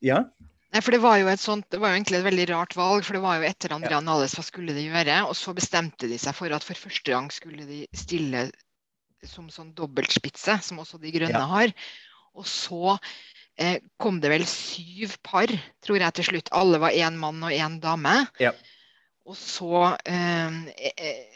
[0.00, 0.24] ja.
[0.70, 3.04] Nei, for Det var jo et sånt, det var jo egentlig et veldig rart valg.
[3.04, 4.04] for det var jo Etter Andrea ja.
[4.06, 5.16] Nales, hva skulle de gjøre?
[5.26, 8.48] Og så bestemte de seg for at for første gang skulle de stille
[9.26, 11.48] som sånn dobbeltspitse, som også De grønne ja.
[11.50, 11.74] har.
[12.38, 12.96] Og så
[13.58, 15.50] eh, kom det vel syv par,
[15.84, 16.52] tror jeg til slutt.
[16.56, 18.16] Alle var én mann og én dame.
[18.42, 18.52] Ja.
[19.28, 20.60] Og så eh,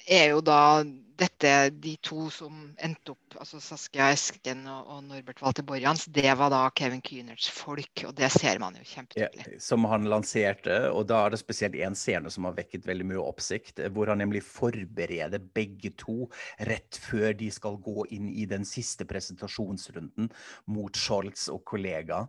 [0.09, 0.83] er jo da
[1.21, 6.33] dette, de to som endte opp, altså Saskia Esken og, og Norbert Walter Borjans, det
[6.39, 9.47] var da Kevin Kühnerts folk, og det ser man jo kjempetydelig.
[9.57, 13.09] Ja, som han lanserte, og da er det spesielt én scene som har vekket veldig
[13.13, 16.29] mye oppsikt, hvor han nemlig forbereder begge to
[16.69, 20.31] rett før de skal gå inn i den siste presentasjonsrunden
[20.75, 22.25] mot Scholz og kollega.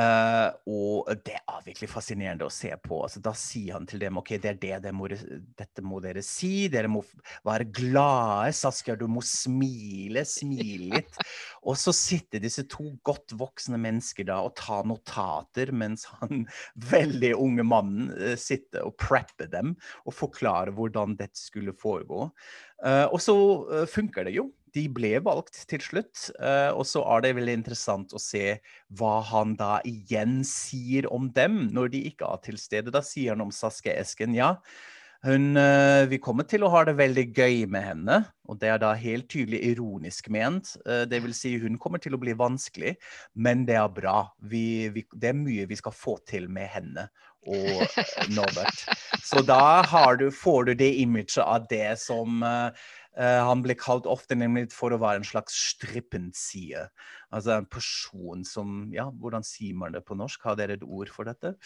[0.00, 3.02] Uh, og det er virkelig fascinerende å se på.
[3.04, 6.22] Altså, da sier han til dem ok, det er det, det må, dette må dere
[6.24, 7.02] si, dere må
[7.44, 8.19] være glade,
[8.54, 11.18] Saskia, du må smile, smile litt.
[11.66, 16.46] Og så sitter disse to godt voksne mennesker da og tar notater, mens han
[16.92, 22.28] veldig unge mannen uh, sitter og prepper dem og forklarer hvordan dette skulle foregå.
[22.80, 23.36] Uh, og så
[23.68, 24.48] uh, funker det jo.
[24.70, 26.28] De ble valgt til slutt.
[26.38, 28.52] og så er det veldig interessant å se
[29.00, 32.94] hva han da igjen sier om dem når de ikke er til stede.
[32.94, 34.52] Da sier han om Saskia Esken ja.
[35.22, 38.14] Hun, eh, vi kommer til å ha det veldig gøy med henne,
[38.48, 40.72] og det er da helt tydelig ironisk ment.
[40.86, 42.94] Eh, det vil si hun kommer til å bli vanskelig,
[43.36, 44.22] men det er bra.
[44.40, 47.10] Vi, vi, det er mye vi skal få til med henne
[47.44, 47.84] og
[48.36, 48.86] Norbert.
[49.20, 49.84] Så da
[50.16, 52.72] du, får du det imaget av det som uh,
[53.16, 56.88] han blir kalt ofte nemlig for å være en slags strippenside.
[57.32, 60.44] Altså en person som Ja, hvordan sier man det på norsk?
[60.44, 61.56] Har dere et ord for dette?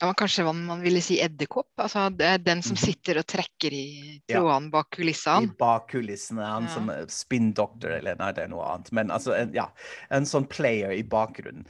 [0.00, 1.70] Ja, kanskje hva man ville si edderkopp.
[1.82, 2.82] Altså den som mhm.
[2.82, 3.88] sitter og trekker i
[4.30, 4.74] trådene ja.
[4.76, 5.50] bak kulissene.
[5.50, 6.46] I bak kulissene.
[6.46, 6.76] Han ja.
[6.76, 8.92] som spin doctor, eller nei, det er noe annet.
[8.96, 9.68] Men altså, en, ja,
[10.14, 11.68] en sånn player i bakgrunnen.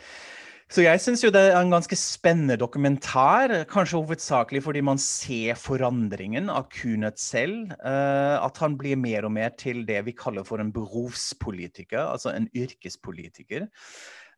[0.70, 3.50] Så jeg syns jo det er en ganske spennende dokumentar.
[3.70, 7.72] Kanskje hovedsakelig fordi man ser forandringen av Kunet selv.
[7.82, 12.30] Uh, at han blir mer og mer til det vi kaller for en behovspolitiker, altså
[12.36, 13.66] en yrkespolitiker.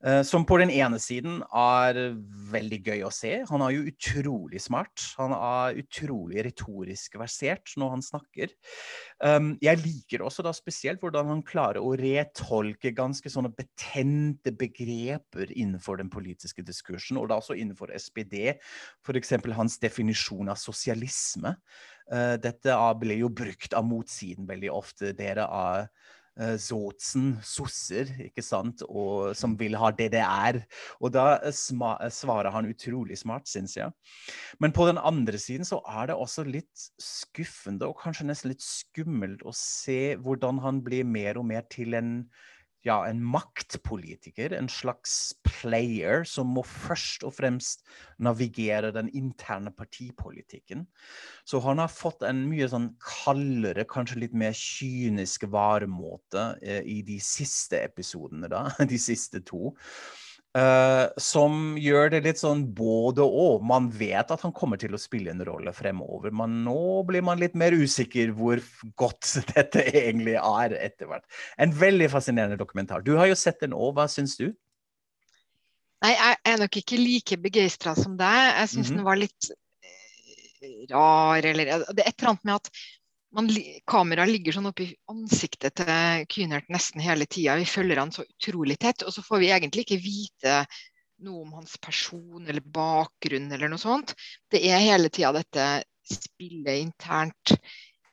[0.03, 1.99] Eh, som på den ene siden er
[2.51, 3.37] veldig gøy å se.
[3.47, 5.05] Han er jo utrolig smart.
[5.21, 8.55] Han er utrolig retorisk versert når han snakker.
[9.23, 15.53] Um, jeg liker også da spesielt hvordan han klarer å retolke ganske sånne betente begreper
[15.55, 18.57] innenfor den politiske diskursen, og da også innenfor SPD.
[19.07, 19.37] F.eks.
[19.55, 21.55] hans definisjon av sosialisme.
[22.11, 25.15] Uh, dette ble jo brukt av motsiden veldig ofte.
[25.15, 25.87] Dere er
[26.41, 30.61] uh, Zotzen, sosser, ikke sant, og som vil ha DDR.
[31.01, 33.93] Og da uh, svarer han utrolig smart, syns jeg.
[34.63, 38.65] Men på den andre siden så er det også litt skuffende og kanskje nesten litt
[38.65, 42.17] skummelt å se hvordan han blir mer og mer til en
[42.87, 47.85] ja, en maktpolitiker, en slags player, som må først og fremst
[48.23, 50.87] navigere den interne partipolitikken.
[51.47, 57.01] Så han har fått en mye sånn kaldere, kanskje litt mer kynisk varemåte eh, i
[57.07, 59.73] de siste episodene, da, de siste to.
[60.53, 63.63] Uh, som gjør det litt sånn både og.
[63.65, 66.77] Man vet at han kommer til å spille en rolle fremover, men nå
[67.09, 68.61] blir man litt mer usikker hvor
[69.01, 71.25] godt dette egentlig er etter hvert.
[71.57, 73.01] En veldig fascinerende dokumentar.
[73.07, 74.51] Du har jo sett den òg, hva syns du?
[76.03, 78.41] Nei, jeg er nok ikke like begeistra som deg.
[78.59, 78.97] Jeg syns mm -hmm.
[78.99, 79.51] den var litt
[79.87, 82.71] eh, rar, eller Det er et eller annet med at
[83.37, 83.49] man,
[83.89, 87.57] kameraet ligger sånn oppi ansiktet til Kynert nesten hele tida.
[87.61, 89.05] Vi følger han så utrolig tett.
[89.07, 90.57] Og så får vi egentlig ikke vite
[91.23, 94.15] noe om hans person eller bakgrunn eller noe sånt.
[94.51, 95.69] Det er hele tida dette
[96.13, 97.55] spillet internt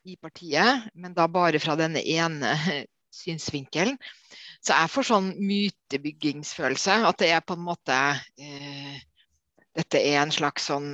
[0.08, 2.54] i partiet, men da bare fra denne ene
[3.22, 3.98] synsvinkelen.
[4.64, 7.02] Så jeg får sånn mytebyggingsfølelse.
[7.10, 8.00] At det er på en måte
[8.40, 8.98] eh,
[9.80, 10.88] Dette er en slags sånn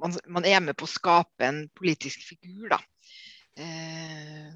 [0.00, 2.80] man, man, er med på å skape en politisk figur, da.
[3.60, 4.50] Eh,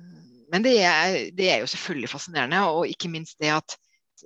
[0.52, 3.76] men det er, det er, jo selvfølgelig fascinerende, og ikke minst det at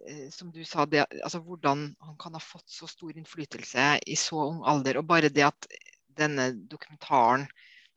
[0.06, 4.18] eh, som du sa, det, altså hvordan han kan ha fått så stor innflytelse i
[4.18, 5.00] så ung alder.
[5.00, 5.70] Og bare det at
[6.18, 7.46] denne dokumentaren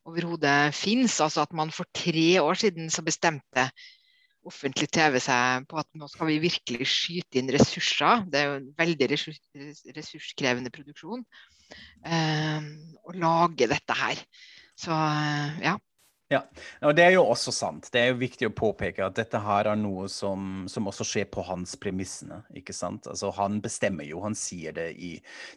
[0.08, 1.20] overhodet fins.
[1.22, 3.70] Altså at man for tre år siden så bestemte
[4.48, 8.26] offentlig TV seg på at nå skal vi virkelig skyte inn ressurser.
[8.32, 9.10] Det er jo en veldig
[9.98, 12.68] ressurskrevende produksjon å ehm,
[13.22, 14.20] lage dette her.
[14.80, 15.78] Så eh, ja.
[16.32, 16.46] Ja,
[16.88, 17.90] og Det er jo også sant.
[17.92, 21.26] Det er jo viktig å påpeke at dette her er noe som, som også skjer
[21.28, 22.38] på hans premissene.
[22.56, 23.10] ikke sant?
[23.12, 25.10] Altså Han bestemmer jo, han sier det i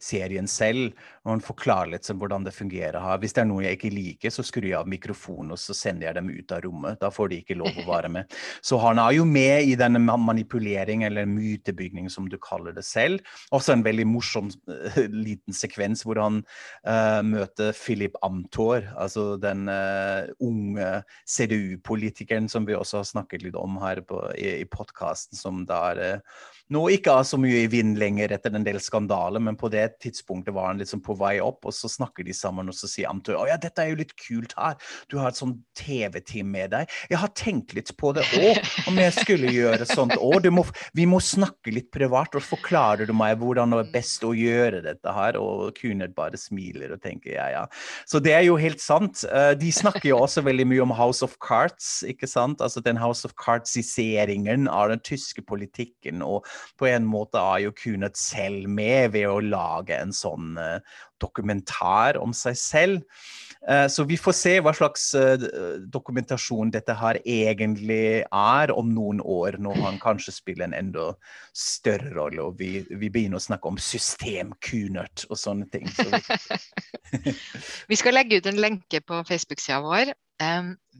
[0.02, 3.20] serien selv, og han forklarer litt som hvordan det fungerer her.
[3.22, 6.08] Hvis det er noe jeg ikke liker, så skrur jeg av mikrofonen og så sender
[6.08, 6.98] jeg dem ut av rommet.
[6.98, 8.34] Da får de ikke lov å være med.
[8.64, 13.22] Så han er jo med i denne manipulering, eller mytebygging som du kaller det selv.
[13.54, 16.40] Også en veldig morsom uh, liten sekvens hvor han
[16.88, 20.88] uh, møter Philip Amthor, altså den uh, unge unge
[21.28, 26.02] CDU-politikeren som vi også har snakket litt om her på, i, i podkasten, som der
[26.02, 29.68] eh, nå ikke har så mye i vind lenger etter en del skandaler, men på
[29.72, 32.88] det tidspunktet var han liksom på vei opp, og så snakker de sammen, og så
[32.88, 34.78] sier Amtøy å ja, dette er jo litt kult her,
[35.12, 36.94] du har et sånn TV-team med deg.
[37.10, 40.48] Jeg har tenkt litt på det òg, om jeg skulle gjøre sånt òg.
[40.96, 44.82] Vi må snakke litt privat, og forklarer du meg hvordan det er best å gjøre
[44.84, 45.38] dette her?
[45.40, 47.62] Og Kunert bare smiler og tenker ja, ja.
[48.08, 49.22] Så det er jo helt sant.
[49.28, 52.62] Eh, de snakker jo også veldig mye om House of Cards, ikke sant?
[52.64, 56.22] Altså den House of Cards-iseringen av den tyske politikken.
[56.24, 56.44] og
[56.80, 60.78] på en måte er jo Kunert selv med ved å lage en sånn uh,
[61.22, 63.22] dokumentar om seg selv.
[63.64, 65.46] Uh, så vi får se hva slags uh,
[65.92, 71.10] dokumentasjon dette her egentlig er om noen år, når han kanskje spiller en enda
[71.56, 75.88] større rolle, og vi, vi begynner å snakke om system-Kunert og sånne ting.
[75.88, 77.34] Så vi...
[77.90, 80.14] vi skal legge ut en lenke på Facebook-sida vår,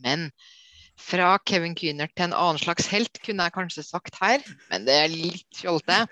[0.04, 0.28] men
[1.00, 4.94] fra Kevin Kühner til en annen slags helt, kunne jeg kanskje sagt her, men det
[4.94, 6.04] er litt fjollete.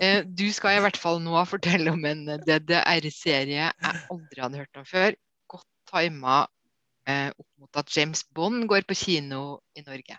[0.00, 4.80] Eh, du skal i hvert fall nå fortelle om en DDR-serie jeg aldri hadde hørt
[4.80, 5.16] om før.
[5.52, 6.40] Godt tima
[7.06, 10.18] eh, opp mot at James Bond går på kino i Norge.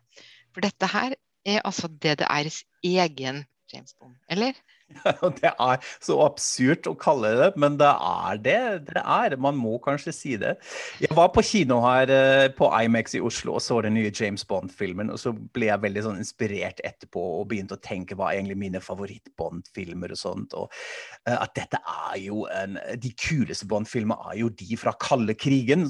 [0.56, 4.56] For dette her er altså DDRs egen James Bond, eller?
[5.42, 8.60] det er så absurd å kalle det, men det er det.
[8.88, 9.36] Det er.
[9.42, 10.56] Man må kanskje si det.
[11.04, 14.46] Jeg var på kino her eh, på Imax i Oslo og så den nye James
[14.48, 15.12] Bond-filmen.
[15.14, 18.60] Og så ble jeg veldig sånn inspirert etterpå og begynte å tenke hva er egentlig
[18.64, 20.56] mine favoritt-Bond-filmer og sånt.
[20.58, 25.36] Og uh, at dette er jo en De kuleste Bond-filmene er jo de fra kalde
[25.38, 25.90] krigen.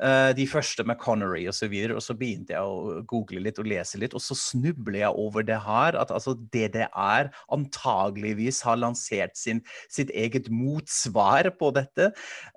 [0.00, 1.98] Uh, de første med Connery og så videre.
[1.98, 5.44] Og så begynte jeg å google litt og lese litt, og så snubler jeg over
[5.44, 5.98] det her.
[6.00, 12.12] At altså er antagelig tydeligvis har lansert sin, sitt eget motsvar på dette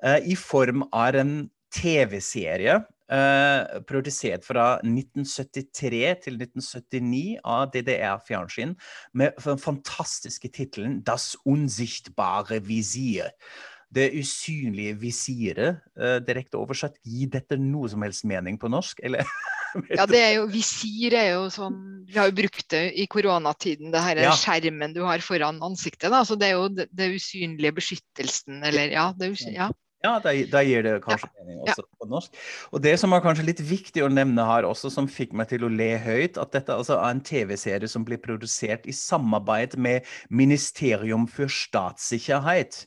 [0.06, 8.72] uh, i form av en TV-serie Uh, produsert fra 1973 til 1979 av DDR-fjernsyn,
[9.12, 13.36] med den fantastiske tittelen 'Das unsichtbare Visier'.
[13.92, 19.28] Det usynlige visiret, uh, direkte oversatt, gir dette noe som helst mening på norsk, eller?
[19.98, 21.78] Ja, det er jo, Visir er jo sånn
[22.10, 24.34] Vi har jo brukt det i koronatiden, det her ja.
[24.36, 26.10] skjermen du har foran ansiktet.
[26.12, 29.12] da, så Det er jo det, det usynlige beskyttelsen, eller ja.
[29.18, 29.72] det ja.
[30.02, 31.44] Ja, da, da, gir det kanskje ja.
[31.44, 31.98] mening også ja.
[32.02, 32.38] på norsk.
[32.74, 35.68] Og det som er kanskje litt viktig å nevne her også, som fikk meg til
[35.68, 40.08] å le høyt, at dette altså er en TV-serie som blir produsert i samarbeid med
[40.34, 42.82] Ministerium for statssikkerhet.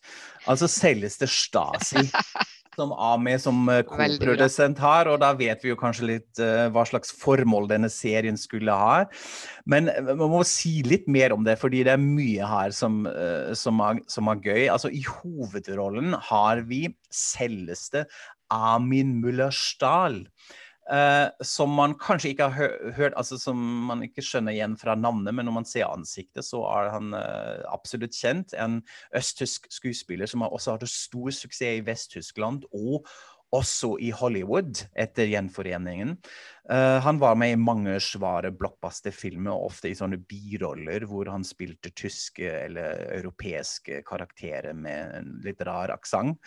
[0.50, 2.02] Altså selveste Stasi.
[2.74, 6.84] som Ami som eh, koprodusent har, og da vet vi jo kanskje litt uh, hva
[6.88, 9.04] slags formål denne serien skulle ha.
[9.70, 13.04] Men uh, man må si litt mer om det, fordi det er mye her som,
[13.08, 14.66] uh, som, er, som er, gøy.
[14.72, 18.06] Altså I hovedrollen har vi selveste
[18.52, 20.24] Amin Müller-Stahl.
[20.24, 20.63] Uh,
[21.40, 25.48] som man kanskje ikke har hørt, altså som man ikke skjønner igjen fra navnet, men
[25.48, 28.52] når man ser ansiktet, så er han uh, absolutt kjent.
[28.52, 28.82] En
[29.16, 33.08] østtysk skuespiller som har også hatt stor suksess i Vest-Tyskland og
[33.54, 36.16] også i Hollywood etter gjenforeningen.
[36.64, 41.90] Uh, han var med i mange svære blockbuster-filmer, ofte i sånne biroller hvor han spilte
[41.92, 46.40] tyske eller europeiske karakterer med en litt rar aksent.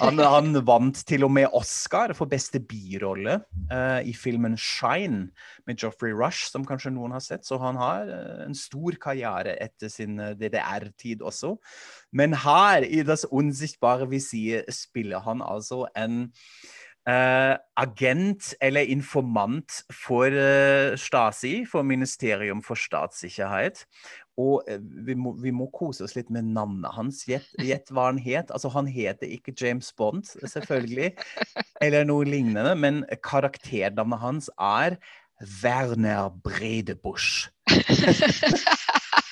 [0.00, 5.28] Han, han, vant til og med Oscar for beste birolle uh, i filmen 'Shine'
[5.68, 7.44] med Joffrey Rush, som kanskje noen har sett.
[7.44, 11.58] Så han har uh, en stor karriere etter sin DDR-tid også.
[12.16, 16.30] Men her, i Das unsichtbare visier, spiller han altså en
[17.08, 23.86] Uh, agent eller informant for uh, Stasi, for Ministerium for statssikkerhet.
[24.36, 27.22] Og uh, vi, må, vi, må, kose oss litt med navnet hans.
[27.24, 28.52] Gjett hva han het.
[28.52, 31.14] Altså, han heter ikke James Bond, selvfølgelig,
[31.86, 35.00] eller noe lignende, men karakternavnet hans er
[35.62, 37.48] Werner Bredebusch.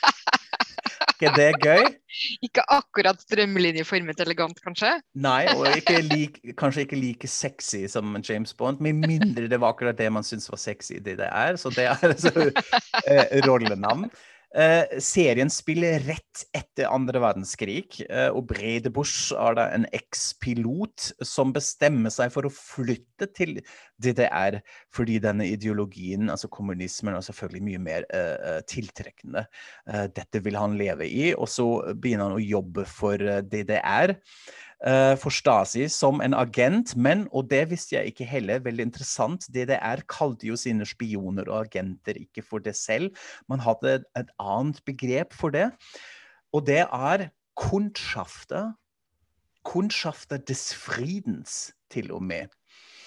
[1.16, 1.82] ikke det gøy?
[2.46, 4.88] Ikke akkurat strømlinjeformet elegant, kanskje?
[5.20, 9.74] Nei, og ikke like, kanskje ikke like sexy som James Bond, med mindre det var
[9.74, 11.58] akkurat det man syntes var sexy det det er.
[11.60, 14.08] Så det er altså eh, rollenavn.
[14.56, 21.10] Uh, serien spiller rett etter andre verdenskrig, eh, og Brede Busch er da en ekspilot
[21.24, 23.58] som bestemmer seg for å flytte til
[24.00, 24.58] DDR
[24.96, 29.44] fordi denne ideologien, altså kommunismen, er selvfølgelig mye mer eh, tiltrekkende.
[30.16, 34.36] dette vil han leve i, og så begynner han å jobbe for DDR uh,
[34.76, 40.02] for Stasi som en agent, men, og det visste jeg ikke heller, veldig interessant, DDR
[40.12, 43.08] kalte jo sine spioner og agenter ikke for det selv.
[43.48, 45.70] Man hadde et annet begrep for det,
[46.52, 48.74] og det er Kundschafter.
[49.64, 52.52] Kundschafter des Friedens, til og med.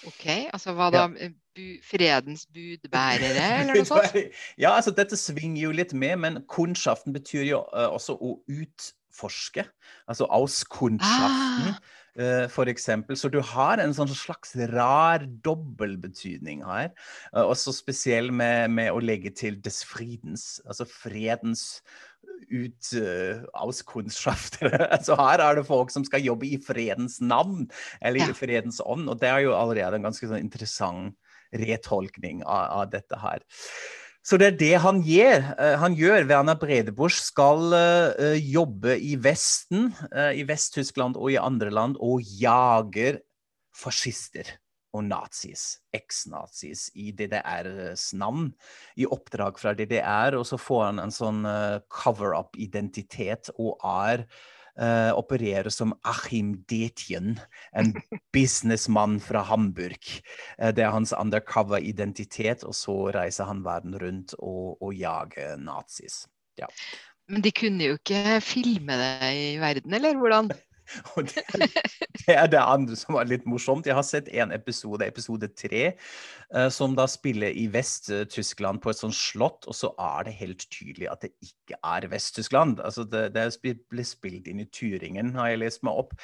[0.06, 1.06] OK, altså hva da?
[1.08, 4.16] Bu, fredens budbærere, eller noe sånt?
[4.58, 8.36] Ja, altså dette svinger jo litt med, men kundschaften betyr jo uh, også å
[9.10, 9.64] utforske.
[10.08, 11.74] Altså auskundschaften,
[12.18, 12.42] Ah.
[12.44, 13.16] uh, for eksempel.
[13.16, 16.90] Så du har en sånn slags rar dobbeltbetydning her.
[17.34, 21.82] Uh, også spesiell med, med å legge til des Friedens, altså fredens
[22.50, 24.88] ut uh, auskundschaftere.
[24.90, 27.70] altså her er det folk som skal jobbe i fredens navn,
[28.00, 28.30] eller Ja.
[28.30, 29.08] i fredens ånd.
[29.08, 31.14] Og det er jo allerede en ganske sånn interessant
[31.52, 33.40] retolkning av, av dette her.
[34.30, 35.46] Så det er det han gjør.
[35.58, 36.28] Eh, han gjør.
[36.30, 42.22] Werner Bredebusch skal eh, jobbe i Vesten, eh, i Vest-Tyskland og i andre land, og
[42.38, 43.18] jager
[43.74, 44.52] fascister
[44.94, 48.52] og nazis, eks-nazis, i DDRs navn,
[48.94, 50.38] i oppdrag fra DDR.
[50.38, 54.28] Og så får han en sånn eh, cover-up-identitet og er
[54.78, 57.38] eh, opererer som Achim Detjen,
[57.72, 57.92] en
[58.34, 60.00] businessmann fra Hamburg.
[60.60, 66.24] Uh, det er hans undercover-identitet, og så reiser han verden rundt og, og jager nazis.
[66.60, 66.68] Ja.
[67.30, 70.50] Men de kunne jo ikke filme det i verden, eller hvordan?
[71.14, 71.44] Og det,
[72.26, 73.86] det er det andre som var litt morsomt.
[73.86, 75.92] Jeg har sett en episode, episode tre,
[76.74, 81.06] som da spiller i Vest-Tyskland på et sånt slott, og så er det helt tydelig
[81.12, 82.80] at det ikke er Vest-Tyskland.
[82.82, 83.44] Altså det, det
[83.92, 86.16] ble spilt inn i Turingen, har jeg lest meg opp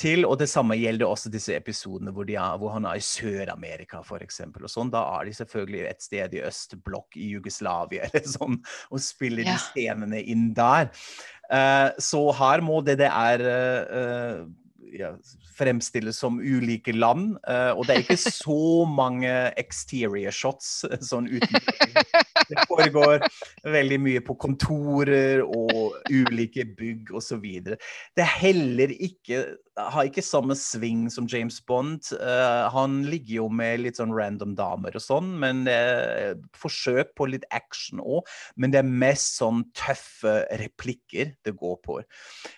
[0.00, 0.24] til.
[0.28, 4.00] Og det samme gjelder også disse episodene hvor, de er, hvor han er i Sør-Amerika,
[4.00, 4.42] f.eks.
[4.48, 4.92] Og sånn.
[4.94, 8.60] Da er de selvfølgelig et sted i østblokk i Jugoslavia eller sånn,
[8.90, 9.56] og spiller Ja.
[9.56, 10.88] de scenene inn der.
[11.52, 14.46] Uh, så her må DDR uh,
[14.92, 15.12] ja,
[15.56, 18.60] fremstilles som ulike land, eh, og det er ikke så
[19.00, 21.92] mange exterior shots eh, sånn utenfor.
[22.46, 23.24] Det foregår
[23.66, 27.46] veldig mye på kontorer og ulike bygg osv.
[27.66, 29.44] Det er heller ikke
[29.76, 32.06] har ikke samme sving som James Bond.
[32.16, 35.66] Eh, han ligger jo med litt sånn random damer og sånn, men
[36.56, 38.24] forsøk på litt action òg.
[38.56, 41.98] Men det er mest sånn tøffe replikker det går på.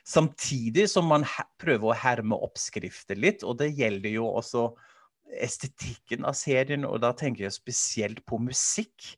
[0.06, 1.26] Samtidig som man
[1.58, 4.70] prøver å herme oppskrifter litt, og det gjelder jo også
[5.28, 9.12] estetikken av serien, og da tenker jeg spesielt på musikk.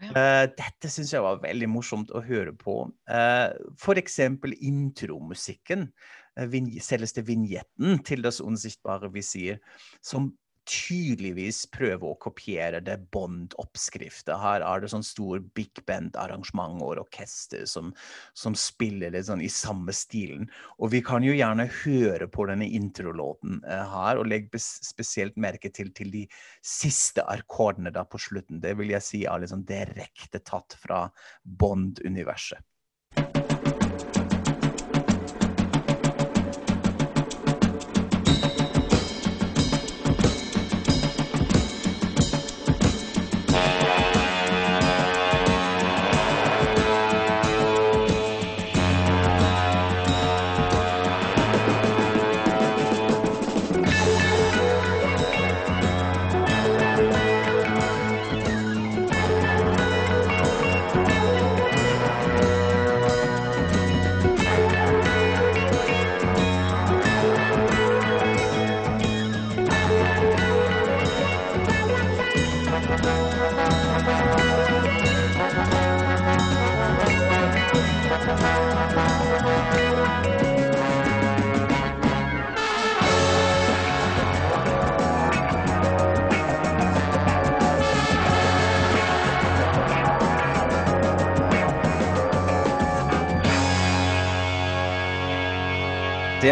[0.00, 2.82] Eh, dette syns jeg var veldig morsomt å høre på.
[3.10, 4.18] Uh, F.eks.
[4.56, 5.90] intromusikken,
[6.38, 9.60] uh, vin selveste vignetten til Das unsichtbare visir,
[10.00, 10.32] som
[10.68, 14.32] tydeligvis prøve å kopiere det Bond-oppskriftet.
[14.40, 17.92] Her er det sånn stor big band-arrangement og orkester som,
[18.36, 20.48] som spiller litt sånn i samme stilen.
[20.78, 25.72] Og vi kan jo gjerne høre på denne introlåten eh, her, og legge spesielt merke
[25.74, 26.26] til, til de
[26.64, 28.62] siste akkordene da på slutten.
[28.62, 31.06] Det vil jeg si er liksom direkte tatt fra
[31.44, 32.62] Bond-universet.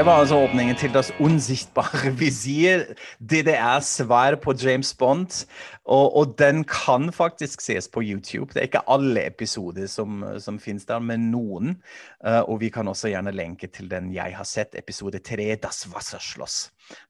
[0.08, 2.86] Var altså åpningen til Das unsichtbare visir,
[3.20, 5.42] DDRs svar på James Bond.
[5.84, 8.54] Og, og den kan faktisk ses på YouTube.
[8.54, 11.76] Det er ikke alle episoder som, som finnes der, men noen.
[12.24, 15.84] Uh, og vi kan også gjerne lenke til den jeg har sett, episode tre, Das
[15.92, 16.56] Wasserschloss.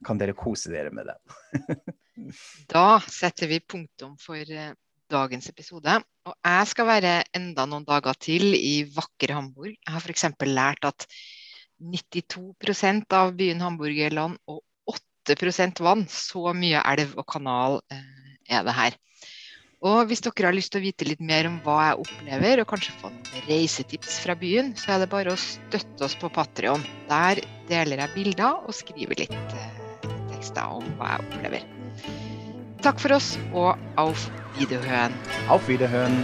[0.02, 1.78] Kan dere kose dere med det?
[2.74, 4.72] Da setter vi punktum for eh,
[5.06, 6.00] dagens episode.
[6.26, 9.76] Og jeg skal være enda noen dager til i vakre Hamburg.
[9.76, 10.32] Jeg har f.eks.
[10.50, 11.06] lært at
[11.78, 14.62] 92% av byen Hamburg er og
[15.28, 16.06] 8% vann.
[16.10, 18.02] Så mye elv og kanal eh,
[18.48, 18.98] er det her.
[19.78, 22.70] Og hvis dere har lyst til å vite litt mer om hva jeg opplever, og
[22.72, 26.82] kanskje få noen reisetips fra byen, så er det bare å støtte oss på Patrion.
[27.10, 31.68] Der deler jeg bilder og skriver litt eh, tekster om hva jeg opplever.
[32.82, 34.26] Takk for oss, og auf
[34.58, 35.14] Wiederhøen.
[35.50, 36.22] Auf Wiederhören!